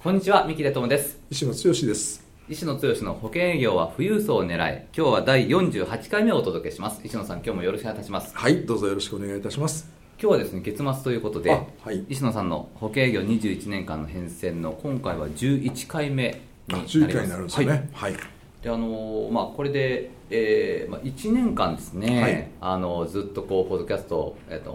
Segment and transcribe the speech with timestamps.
[0.00, 1.18] こんにちは三木出友です。
[1.28, 2.24] 石野剛です。
[2.48, 7.00] 石野剛の保険営業は富裕層を狙い今日は第48回目をお届けします。
[7.02, 8.32] 石野さん今日もよろしくお願いいたします。
[8.32, 9.90] はいどうぞよろしくお願いいたします。
[10.22, 16.98] 今日はですね月末ということで、はい、石野さんの保険営業21年間の変遷の今回は11回目になります。
[17.00, 17.66] 11回になるんですね。
[17.66, 24.72] はい、はいであのまあ、これで、えーまあ、1年間ですね、はい、あのずっとこうポッドキャストを、えーと、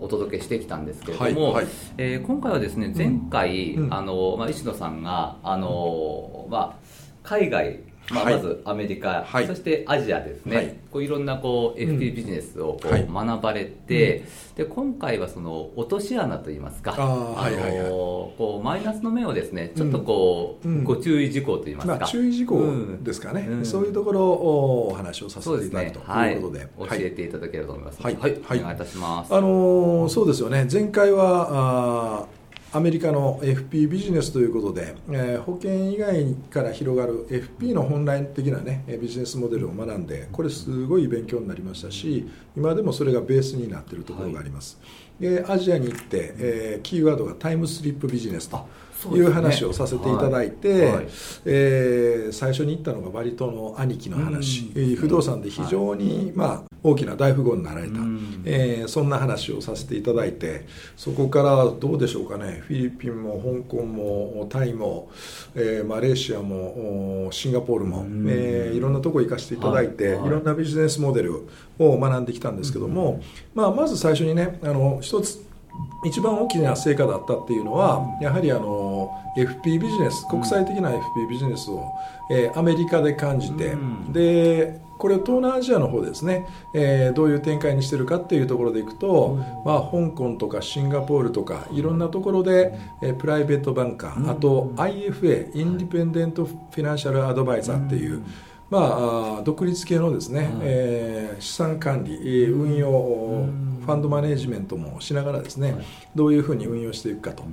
[0.00, 6.86] お届けしてきたんですけれども、はいはい、えー、今回はですね前回、うん、あのまあ、石野さんがあの、まあ、
[7.22, 7.80] 海外
[8.10, 14.24] まあ、まずアメリカ、はい、そしてアジアですね、はい、こういろんなこう FP ビジネスをこう学ばれて、
[14.56, 22.62] で今回はその落とし穴といいますか、あのこうマイナスの面をですねちょっとこう、ご注意事項といいますか、まあ、注意事項
[23.02, 28.02] ですかね、うん、そういうところをお話をさせていただくということで、教えていただければと思います。
[28.02, 29.34] はい、はい、お願いいたします。
[29.34, 30.66] あのそうですよね。
[30.70, 32.37] 前回はあ
[32.70, 44.78] アメリカの FP ビジネスということで、えー、保険以外から広がる FP の本来的な、ね、ビジネスモデルを学んでこれすごい勉強になりましたし今でもそれがベースになっているところがあります、
[45.18, 48.68] はい、でアジアに行って、えー、キーワードがタイムスリップビジネスと
[49.16, 50.94] いう話をさせていただいて、ねはい。
[50.96, 51.06] はい、
[51.46, 62.62] えー、最初に言ったのがバリ島の兄貴の話、うん、不動産で非常に、まあ、大きな大富豪になられた、うん、えー、そんな話をさせていただいてそこからどうでしょうかね。
[62.66, 63.34] フィリピンも
[63.66, 65.10] 香港もタイも、
[65.54, 70.16] えー、マレーシアもシンガポールも、うん、えー、いろんなところ行かせていただいて、はい。
[70.18, 73.22] はい、いろんなビジネスモデルを学んできたんですけども、
[73.54, 75.48] まあ、まず最初にねあの一つ
[76.04, 81.92] 一番大きな成果だったっていうのはやはりあの FP ビジネス国際的な FP ビジネスを、
[82.30, 83.76] えー、アメリカで感じて、
[84.10, 98.24] でこれ東南アジアの方ですね、えー、どういう展開にしてるかっていうところでいくと、まあ、香港とかシンガポールとかいろんなところで、えー、プライベートバンカー、あと IFA インディペンデント・フィナンシャル・アドバイザーっていう、
[98.70, 105.84] まあ、独立系のですね、はい、えー、資産管理、運用、ファンドマネジメントもしながらですね、はい、
[106.14, 107.44] どういうふうに運用していくかと。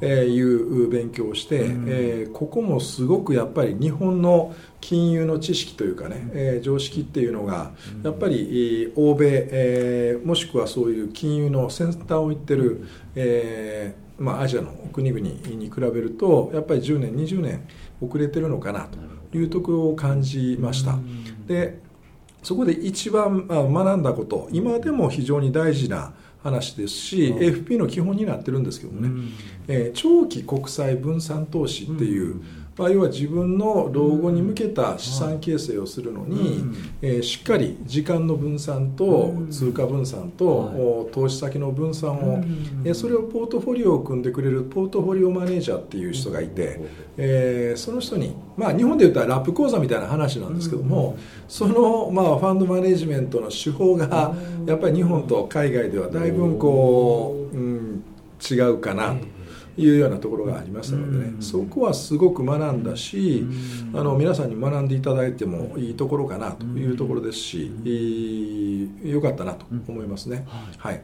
[0.00, 7.72] えいう勉強をして、うん、えー、ここもすごくやっぱり日本の金融の知識というかね、えー、常識っていうのが
[8.04, 12.86] やっぱり欧米、えー、もしくはそういう金融の先端を行ってる、
[13.16, 17.66] えーまあ、アジアの国々に比べるとやっぱり10年20年
[18.00, 18.98] 遅れてるのかなと
[19.34, 20.98] いうところを感じました。
[21.46, 21.80] で
[22.42, 26.12] そこで一番学んだこと今でも非常に大事な
[26.42, 29.32] 話ですし、うん、FP の基本になってるんですけどもね、うん、
[29.66, 32.42] えー、長期国際分散投資っていう、うん
[32.78, 36.64] まあ、要は自分の老後に向けた資産形成をするのに、
[37.02, 42.38] えー、しっかり時間の分散と通貨分散と、投資先の分散を、
[42.84, 46.80] えー、それをポートフォリオを組んでくれるポートフォリオマネージャーっていう人がいて、
[47.16, 51.18] えー、その人に、まあ、日本で言ったらラップ講座みたいな話なんですけども、
[51.48, 54.36] その、まあ、ファンドマネジメントの手法が
[54.66, 58.04] やっぱり日本と海外ではだいぶこう、うん、
[58.48, 59.37] 違うかなと。
[59.78, 63.46] いうようなところがありましたのでね、そこはすごく学んだし、
[63.94, 70.46] あの皆さんに学んでいただいてもいいところかなというところですし、よかったなと思いますね。
[70.78, 71.02] はい。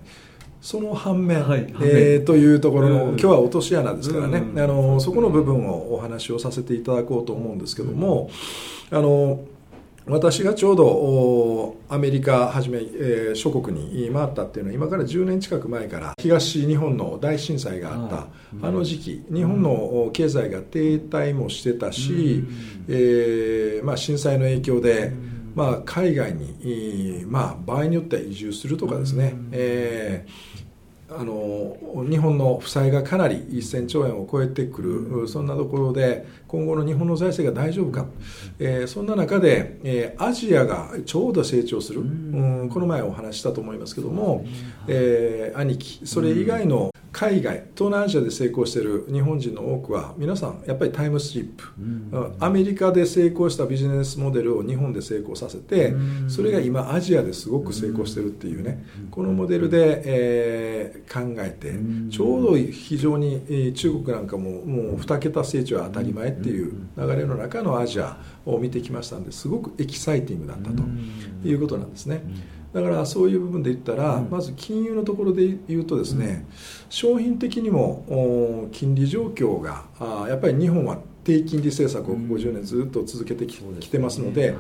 [0.61, 8.31] その反面、はい、えー、というところの、今日は落とし穴ですからね、あのそこの部分をお話をさせていただこうと思うんですけども、
[8.91, 9.45] あの
[10.07, 18.27] 私がちょうどアメリカはじめ、えー、諸国に回ったっていうのは今から10年近く前から東日本の大震災があった
[18.67, 22.45] あの時期日本の経済が停滞もしてたし、
[22.89, 25.11] えーまあ、震災の影響で、
[25.55, 30.64] まあ、海外に、まあ、場合によっては移住するとかですね、えー
[31.17, 31.77] あの
[32.09, 38.07] 日本の負債がかなり1000兆円を超えてくる、そんなところで、今後の日本の財政が大丈夫か、
[38.59, 42.05] えー、そんな中で、えー、アジアがちょうど成長する、う
[42.65, 44.45] ん、この前お話したと思いますけども、
[44.89, 55.95] えー、兄貴、それ以外の海外東南アジアで成功している日本人の多くは皆さんやっぱりタイムスリップ、アメリカで成功したビジネスモデルを日本で成功させて
[56.27, 58.85] それが今アジアですごく成功してるっていうね。
[59.13, 61.75] このモデルで、えー、考えて
[62.11, 70.83] ちょうど非常に、えー、中国なんかももう2桁成長は当たり前っていう流れの中のアジアを見てきましたんですごくエキサイティングだったと
[71.45, 72.25] いうことなんですね。
[72.75, 76.45] だからそういう部分で言ったら、まず金融のところで言うとですね、
[76.89, 84.57] 商品的にも金利状況があやっぱり日本は低金利政策を50年ずっと続けてき,、てますので、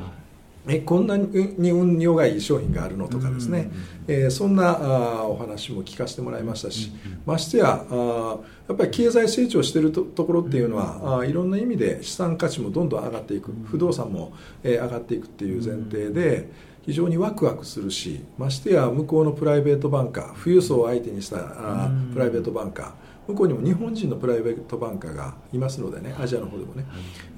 [0.68, 3.70] えこんなに運用がいい商品があるのとかですね、
[4.06, 6.92] えー、そんなあお話も聞かせてもらいましたし、
[7.26, 8.36] ましてやあ
[8.68, 13.52] やっぱり経済成長しているとところっていうのは、あいろんな意味で資産価値もどんどん上がっていく。
[13.64, 14.32] 不動産も、
[14.62, 16.48] えー、上がっていくっていう前提で
[16.86, 22.92] 非常にワクワクするしましてや向こうのプライベートバンカー富裕層を相手にしたあプライベートバンカー
[23.26, 26.84] 向こうにも日本人のプライベートバンカーがいますのでねアジアの方でもね、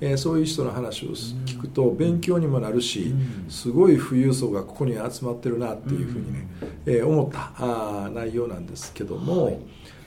[0.01, 3.15] えー、そういう人の話を聞くと勉強にもなるし
[3.49, 6.49] すごい富裕層がここに集まってるなっていうふうにね、
[6.87, 9.59] えー、思ったあ内容なんですけども、はい、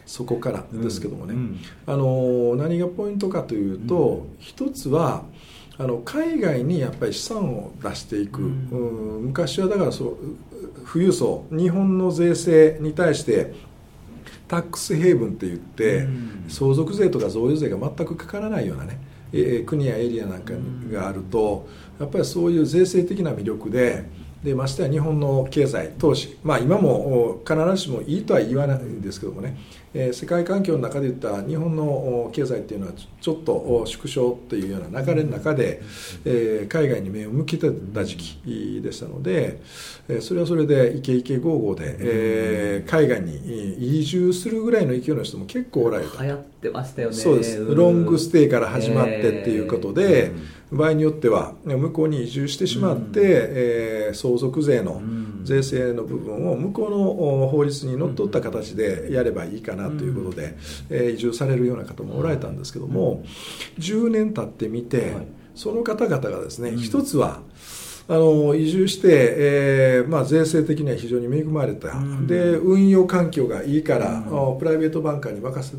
[0.05, 1.35] そこからですけどもね、
[1.85, 5.23] あの何がポイントかというと、一つは
[5.79, 10.17] あの海外にやっぱり資産を出していく、うん、昔はだからそう
[10.91, 13.53] 富裕層日本の税制に対して
[14.49, 16.07] タックスヘイブンって言って、
[16.47, 18.99] 相続税とか贈与税が全くかからないようなね、
[19.31, 20.53] えー、国やエリアなんか
[20.91, 21.67] があると
[21.99, 24.05] やっぱりそういう税制的な魅力で
[24.43, 29.57] でましてや日本の経済投資、まあ、今も必ずしもいいとは言わないんですけどもね。
[29.93, 35.81] えー、世界環境の中で言った日本の経済っていうのはちょっと縮小というような流れの中で、
[36.25, 39.59] えー、海外に目を向けてた時期でしたので、
[40.07, 46.23] えー、それはそれでイケイケゴーゴーで、えー、海外に移住するぐらいの勢いの人も結構おられた。
[46.23, 47.15] 流行ってましたよね。
[47.15, 47.57] そうです。
[47.65, 50.31] ロングステイから始まってっていうことで、
[50.71, 55.01] 場合によっては向こうに移住してしまって、えー、相続税の
[55.43, 60.55] 税制の部分を向こうの法律にのっとった形でやればいいかなということで、
[60.89, 63.23] えー、移住されるような方もおられたんですけども、
[63.79, 65.13] 10年経ってみて、
[65.55, 67.41] その方々がですね、一つは
[68.11, 69.07] あの移住して、
[69.37, 75.77] えーまあ、税制的には非常に恵まれた、うん、で運用環境がいいから、うん、プライベートバンカーに任せ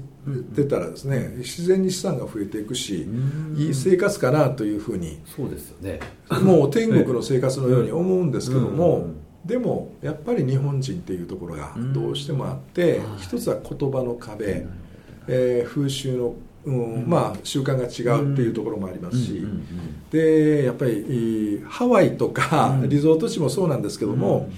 [0.54, 5.98] てたらですね、自然に資産が増えていくし、うん、いい生活かなというふうにそうですよね。
[6.42, 9.08] もう天国の生活のように思うんですけども、
[9.44, 14.66] でもやっぱり日本人っていうところがどうしてもあって、一つは言葉の壁、
[15.26, 16.34] えー、風習の
[16.64, 19.46] うん、まあ習慣が違うっていうところもありますし、
[20.10, 24.50] でやっぱりハワイとかリゾート地もそうなんですけども、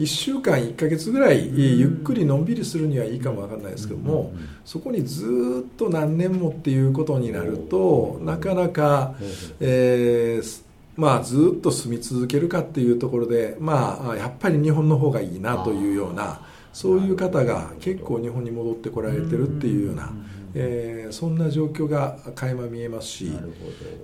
[0.00, 4.32] 1週間1か月ぐらいゆっくりのんびりするにはいいかもわかんないですけども
[4.64, 9.14] そこにずっと何年もっていうことになるとなかなか、
[9.60, 10.62] えー
[10.96, 16.40] まあ、ずっと住み続けるかっていうところで、まあ、やっぱり日本の方がいいなというような
[16.72, 20.10] そういう方が結構日本に戻ってこられてるっていうような。
[20.54, 23.32] えー、そんな状況が垣間見えますし、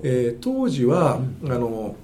[0.03, 1.97] えー、当時は、うん、あの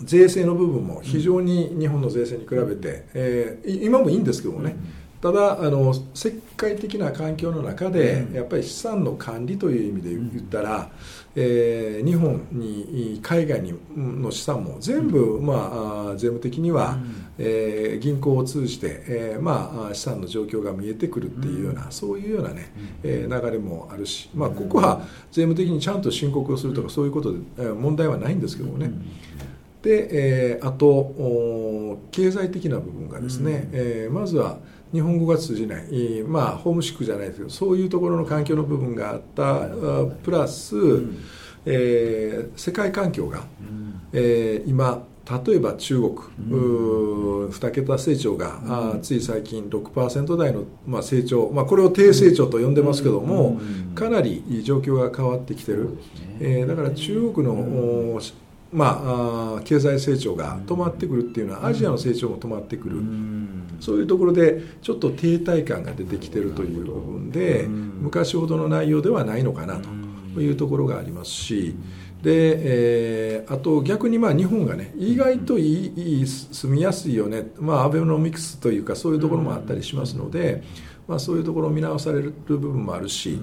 [0.00, 4.76] 税制の部分も非常に日本の税制に比べて、えー、今もいいんですけどもね、
[5.20, 10.90] ただあの世界的な環境の中で、やっぱり資産の管理という意味で言ったら、
[11.34, 16.98] えー、日本に海外にの資産も全部、まあ、税務的には、
[17.38, 28.90] えー、銀行を通じて、えーまあ、資産の状況が見えてくるっていうような、そういうようなね、えー、流れもあるし、まあ、ここは税務的にちゃんと申告をするとかそういうことで、えー、問題はないんですけどもね。
[29.82, 30.08] で、
[30.56, 34.58] えー、あと経済的な部分がですね、えー、まずは
[34.92, 39.68] 日本語が通じない、まあ、ホームシックじゃないですけどそういうところの環境の部分があった
[40.24, 40.76] プラス、
[41.64, 43.44] えー、世界環境が、
[44.12, 45.04] えー、今
[45.46, 46.10] 例えば中国、
[46.50, 55.98] うん、2桁成長が、うん、つい最近6%台の、まあ、成長、まあ、これを低成長と呼んでますけども、うん、かなり状況が変わってきてる、ね。
[56.40, 58.20] えー、だから中国の、
[58.72, 63.02] まあ、経済成長が止まってくるっていうのはアジアの成長も止まってくる、
[63.80, 69.78] そういうところでちょっと停滞感が出てきてるという部分で昔ほどの内容ではないのかな
[70.34, 71.74] というところがありますし
[72.22, 80.62] で、えー、あと逆にまあ日本がね意外といいいい住みやすいよね、まあ、アベノミクスというかそういうところもあったりしますので。
[81.08, 83.40] まあ、そういうところを見直される部分もあるし、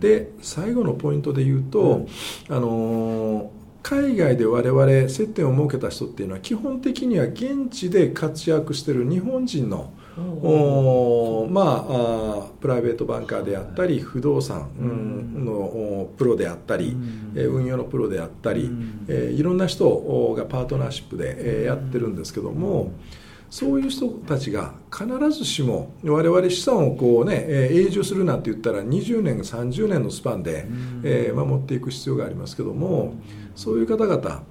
[0.00, 2.08] で最後のポイントで言うと、
[2.48, 3.52] あの
[3.84, 9.92] 海外で我々接点を設けた人っていうのは基本的には現地で活躍している日本人の
[10.42, 14.68] おまあプライベートバンカーであったり不動産
[15.44, 16.96] のプロであったり
[17.34, 18.70] 運用のプロであったり
[19.08, 22.92] いろんな人がパートナーシップでやってるんですけども
[23.50, 30.66] そういう人たちが必ずしも我々資産をこうね永住するなんて言ったら20年30年のスパンで
[31.34, 33.14] 守っていく必要がありますけども
[33.56, 34.42] そういう方々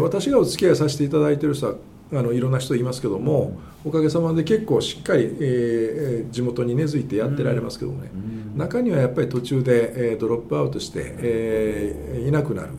[0.00, 1.74] 私がお付き合いさせていただいている人は
[2.12, 8.10] あのいろんな人いますけども、おかげさまで結構しっかり、えー、地元に根付いてやってられますけどもね、
[8.56, 12.70] 中にはやっぱり途中で、えー、ドロップアウトして、えー、いなくなる、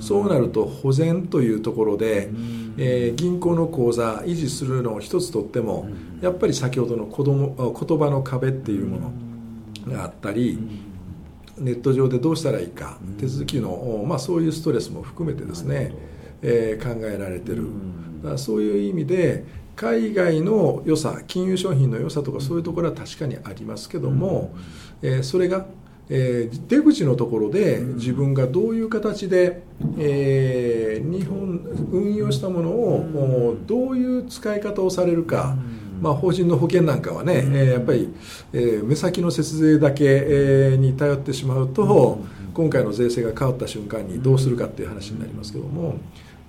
[0.00, 2.30] そうなると保全というところで、
[2.76, 5.88] えー、銀行の口座維持するのを一つとっても、
[6.20, 9.12] やっぱり先ほどの子供言葉の壁っていうも
[9.86, 10.58] のがあったり、
[11.58, 15.94] ネット上でどうしたらいいか、手続きの、まあ、そういうストレスも含めてですね、
[16.42, 17.68] えー、考えられてる。
[18.22, 19.44] だそういう意味で
[19.76, 24.52] 海外の良さ金融商品の良さとかそういうところは確かにありますけども、
[25.02, 25.66] うん、えー、それが、
[26.08, 29.62] えー、出口のところで自分がどういう形で、
[29.98, 31.60] えー、日本
[31.90, 35.56] 運用したものを、どういう使い方をされるか、
[36.00, 38.12] まあ、法人の保険なんかはね、えやっぱり、
[38.52, 42.18] え目先の節税だけ、えに頼ってしまうと、
[42.52, 45.96] 今回の税制が変わった瞬間にどうするかっていう話になりますけども。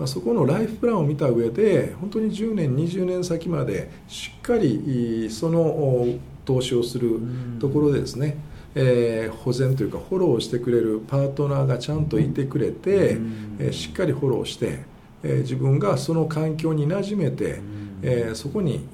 [0.03, 6.05] まあ、そこのライフプランを見た上で本当に10年20年先までしっかりその
[6.43, 7.21] 投資をする
[7.57, 8.35] ところでですね、
[8.75, 13.17] えー、保全というかフォローしてくれるパートナーがちゃんといてくれて、
[13.59, 14.79] えー、しっかりフォローして、
[15.23, 17.61] えー、自分がその環境に馴染めて、
[18.01, 18.85] えー、そこに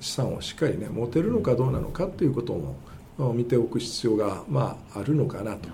[0.00, 2.52] 資産をしっかりね持てるのかどうなのかということ
[3.16, 5.68] も見ておく必要が、まあ、あるのかなと。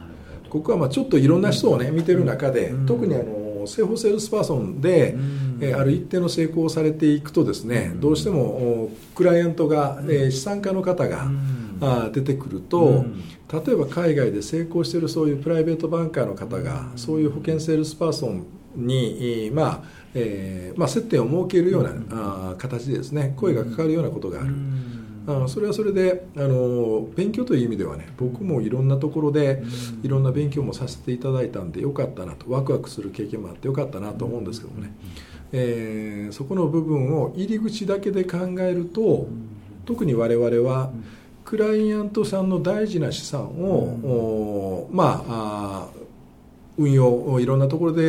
[0.50, 3.38] ここはまあちょっといろんな人をね見てる中で、特にあの
[3.68, 5.16] 生保セールスパーソンで、
[5.60, 11.30] えある一定の成功をされていくとですね、どうしてもクライアントが、え資産家の方が、
[11.80, 13.04] あ出てくると、
[13.52, 18.46] 例えば海外で成功しているそういうプライベートバンカーの方が、そういう保険セールスパーソン
[18.76, 19.82] に、まあ
[20.14, 24.54] えーまあ、接点を設けるような、あ形でですね声がかかるようなことがある。
[25.28, 29.62] あそれはそれであの勉強という意味ではね僕もいろんなところで
[30.02, 34.90] いろんな勉強もさせていただいたんでよかったなとワクワクする経験もあってよかったなと思うんですけどもね、
[35.52, 39.28] えー、そこの部分を入り口だけで考えると
[39.85, 40.90] 特に我々は
[41.44, 45.88] クライアントさんの大事な資産を、まあ
[46.76, 48.02] 運用いろんなところで、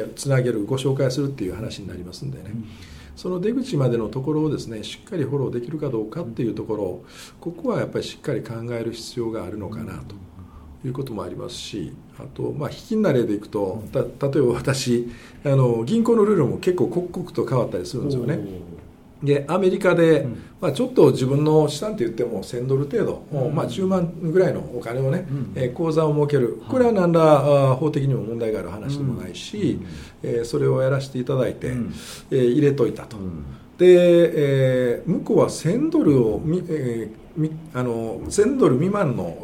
[0.00, 2.54] えー、つなげるご紹介するっていう話になりますんでね、
[3.16, 7.04] その出口までのところをですねしっかりフォローできるかどうかっていうところ
[7.40, 10.14] ここはやっぱりしっかり考える必要があるのかなと
[10.86, 14.04] いうこともありますしあと、まあ、引きな例でいくと例え
[14.42, 15.08] ば私
[15.44, 18.40] あの銀行のルールも結構刻々と変わったりするんですよね。
[19.22, 29.80] でアメリカで、うん、まあ、ちょっと自分の資産といっても1000ドル程度、うん、まあ、10万ぐらいのお金をね、うん、えー、口座を設ける、これは何ら法的にも問題がある話でもないし、
[30.22, 31.94] うん、えー、それをやらせていただいて、うん、
[32.30, 33.16] えー、入れといたと。
[33.78, 39.36] で、えー、向こうは1000ドルをみ、えー、あの1000ドル未満の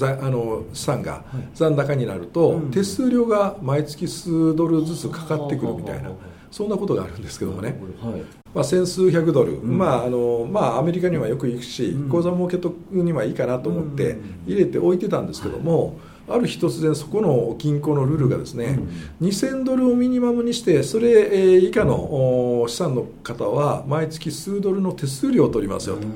[0.00, 6.12] あの資産が残高になると、手数料が毎月数ドルずつかかってくるみたいな。
[6.50, 8.22] そんなことがあるんですけどもね、はい、
[8.54, 18.78] まあ、千数百ドル、うん、まああのまあ、アメリカにはよく行くし、うん、口座儲けとくにはいいかなと思って入れておいてたんですけども、ある日突然そこの銀行のルールがですね、
[19.20, 26.06] うん、2000ドルをミニマムにしてそれ以下の資産の方は毎月数ドルの手数料を取りますよと。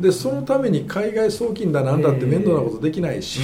[0.00, 3.40] でそのために海外送金だなんだって面倒なことできないし、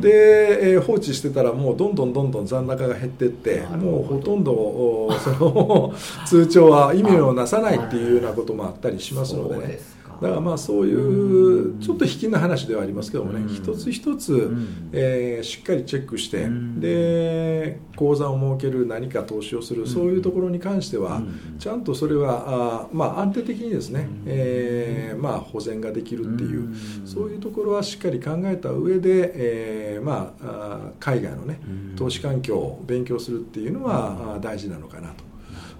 [0.00, 5.94] で、えー、放置してたらもうどんどんどんどん残高が減っていってもうほとんどその
[6.26, 9.99] 通帳は意味をなさないっていうようなこともあったりしますのでね。
[10.20, 14.54] だからまあそういうちょっと引きな話ではありますけどもね、一つ一つ、
[14.92, 16.48] えー、しっかりチェックして、
[16.78, 21.22] で口座を設ける何か投資をする、そういうところに関しては、
[21.58, 26.74] ちゃんとそれはあ、まあ、安定的にですね、えーまあ、保全ができるっていう、
[27.06, 31.60] そういうところはしっかり考えた上で、えーまあ、海外のね
[31.96, 35.24] 投資環境を勉強するっていうのは大事なのかなと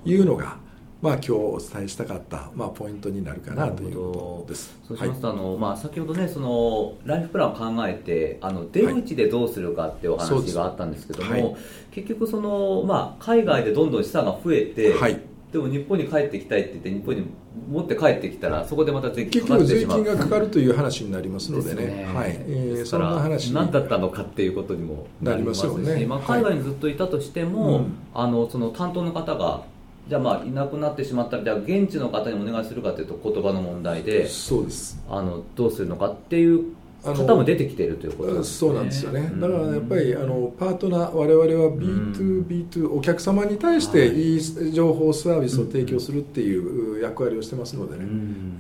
[0.09, 0.70] いうのが。
[1.03, 4.79] まあ、今日お伝えしたかった、まあ、ポイントになるかなということです。
[4.87, 11.57] そうしますと、はい、あのまあ、先ほどねそのライフプランを考えてあの出口でどうするかっていうお話があったんですけども、はい、
[11.91, 15.21] 結局その、まあ、海外でどんどん資産が増えて、はい。
[15.53, 17.27] でも日本に帰ってきたいって言って日本に
[17.69, 19.99] 持って帰ってきたらそこでまた税金かかってしまう。
[19.99, 22.37] 結局税金がかかるという話になりますのでね、ね、はい。
[22.47, 29.65] えー、そんな話何だったのかっていうことにもなりますし、ね、まあ、海外にずっといたとしても、はい、あのその担当の方が
[30.11, 35.01] じゃあまあいなくなってしまったらじゃあ現地の方にお願いするかというと言葉の問題でそうです。
[35.09, 44.31] あのどうするのかっていう方も出てきているということです、ね、そうなんですよね、だからやっぱりあのパートナー我々は B2B2 お客様に対してい。
[44.37, 48.05] い情報サービスを提供するっていう役割をしてますのでね、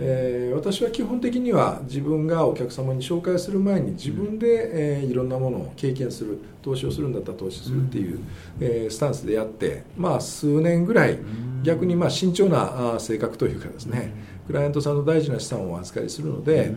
[0.00, 8.20] えー、私は基本的には自分がお客様に紹介する前に自分で、えー、いろんなものを経験する投資をするんだったら投資するっていう、
[8.60, 11.18] えー、スタンスでやってまあ数年ぐらい
[11.62, 14.30] 逆にまあ慎重な性格というかですね。
[14.46, 16.74] クライアントさんの大事な資産をお預かりするので、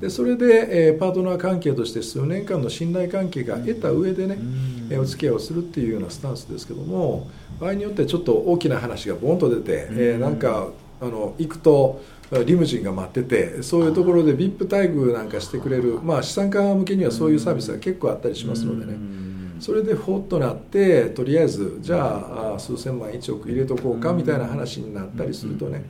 [0.00, 4.38] でそれで、えー、パートナー関係として数年間の信頼関係が得た上でね、
[4.90, 7.28] えー、お付き合いをするっていうようなスタンスですけども
[7.60, 10.68] 場合によってちょっと大きな話がボンと出て、えー、なんか
[11.00, 12.02] あの行くと
[12.44, 19.16] リムジンが待っててそういうところで VIP 待遇なんかしてくれる、まあ、資産家向けにはそういうサービスが結構あったりしますのでね。
[19.60, 25.84] それでほっとなってとりあえずじゃあ数千万1億入れとこうかみたいな話になったりするとね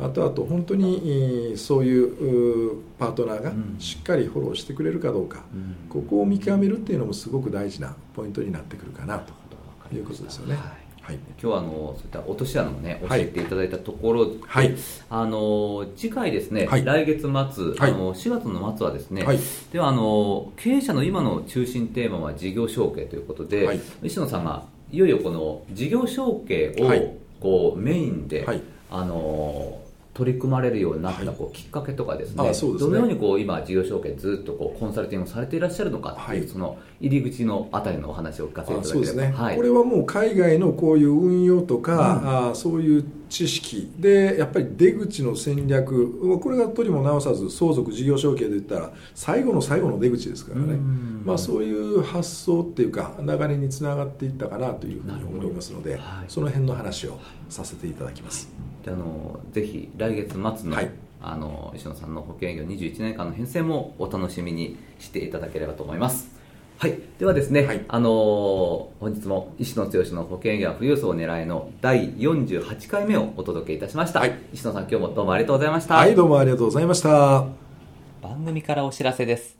[0.00, 5.42] あとあと本当にそういうパートナーがしっかりフォローしてくれるかどうか、
[5.88, 9.38] ここを見極めるっていうのもすごく大事なポイントになってくるかなと。
[9.96, 10.56] いうことですよね。
[11.00, 14.76] はい、今日はあのそういった落とし穴もね教えていただいたところで、はい、
[15.08, 17.46] あの次回ですね、はい、来月末、はい、
[17.78, 19.24] あの4月の末はですね、
[19.72, 28.46] ではあの経営者の今の中心テーマは事業承継ということで、石野さんがいよいよこの事業承継をこうメインで、
[28.90, 29.80] あの
[30.18, 39.06] 取り組まれるようになったこうきっかけとかですね、どのようにこう今事業承継ずっとこうコンサルティングされていらっしゃるのかっていう、はい、その入り口のあたりのお話を聞かせていただければ。
[39.06, 43.90] そうですね、はい、これはもう海外のこういう運用とか、うん、あそういう知識。
[43.98, 46.38] でやっぱり出口の戦略。
[46.40, 50.76] これがとりも直さず相続事業承継で言ったら最後の最後の出口ですからね、
[51.24, 57.18] まあ、そういう発想っていうか流れにつながっていったかなというふうに思いますので、その辺の話を
[57.48, 58.48] させていただきます。
[58.86, 66.37] あのぜひ来月末のはい、あの石野さんの保険営業21年間の編成もお楽しみにしていただければと思います
[66.80, 66.96] はい。
[67.18, 75.96] ではですね、はい、あの本日も石野剛の保険営業は富裕層を狙いの第48回目をお届けいたしました、はい、石野さん今日もどうもありがとうございました。
[75.96, 77.46] はいどうもありがとうございました。
[78.22, 79.58] 番組からお知らせです。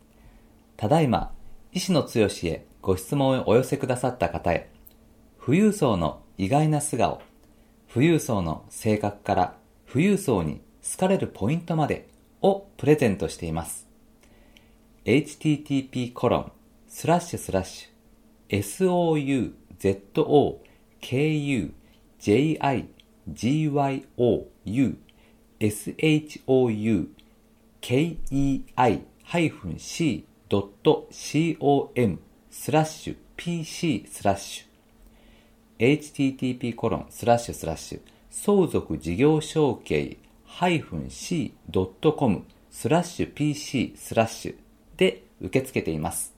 [0.76, 1.32] ただいま
[1.72, 2.08] 石野剛
[2.44, 4.70] へご質問をお寄せくださった方へ
[5.44, 7.20] 富裕層の意外な素顔
[7.92, 9.54] 富裕層の性格から
[9.92, 12.06] 富裕層に好かれるポイントまで
[12.42, 13.88] をプレゼントしています。
[15.04, 16.52] http コロン
[16.88, 17.88] スラッシュスラッシュ。
[18.48, 20.58] souzokujigyou shou
[21.02, 21.78] kei-c.com
[32.50, 35.98] スラッシュ pc スラッシュ。
[36.00, 38.00] http コロンスラッシュスラッシュ。
[38.30, 40.16] 相続事業承継
[40.48, 44.56] -c.com スラッシュ pc スラッシュ。
[44.96, 46.37] で受け付けています。